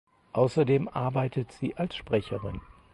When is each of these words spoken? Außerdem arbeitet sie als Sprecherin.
Außerdem 0.33 0.87
arbeitet 0.87 1.51
sie 1.51 1.75
als 1.77 1.95
Sprecherin. 1.95 2.59